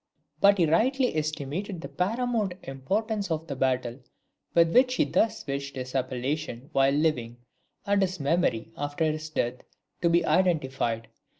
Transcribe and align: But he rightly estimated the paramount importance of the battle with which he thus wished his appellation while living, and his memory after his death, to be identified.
But 0.39 0.57
he 0.57 0.65
rightly 0.65 1.15
estimated 1.15 1.79
the 1.81 1.87
paramount 1.87 2.53
importance 2.63 3.29
of 3.29 3.45
the 3.45 3.55
battle 3.55 3.99
with 4.55 4.73
which 4.73 4.95
he 4.95 5.05
thus 5.05 5.45
wished 5.45 5.75
his 5.75 5.93
appellation 5.93 6.71
while 6.71 6.91
living, 6.91 7.37
and 7.85 8.01
his 8.01 8.19
memory 8.19 8.71
after 8.75 9.03
his 9.11 9.29
death, 9.29 9.61
to 10.01 10.09
be 10.09 10.25
identified. 10.25 11.07